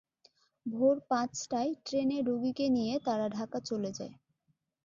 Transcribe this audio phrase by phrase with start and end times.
[0.65, 4.13] ভোয় পাঁচটার ট্রেনে রুগীকে নিয়ে তারা ঢাকা চলে যায়।